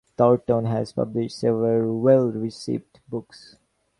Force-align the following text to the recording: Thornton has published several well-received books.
Thornton 0.17 0.65
has 0.65 0.93
published 0.93 1.37
several 1.37 1.99
well-received 1.99 3.01
books. 3.07 3.57